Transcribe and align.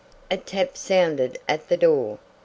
A 0.31 0.37
tap 0.37 0.77
sounded 0.77 1.37
at 1.47 1.69
the 1.69 1.77
door. 1.77 2.17